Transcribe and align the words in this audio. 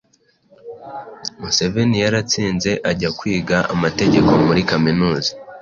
Museveni 1.39 1.97
yaratsinze 2.03 2.71
ajya 2.91 3.09
kwiga 3.17 3.57
Amategeko 3.73 4.31
muri 4.45 4.61
Kaminuza 4.69 5.29